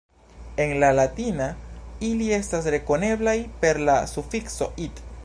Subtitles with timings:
[0.63, 1.49] En la latina
[2.07, 5.05] ili estas rekoneblaj per la sufikso "-it".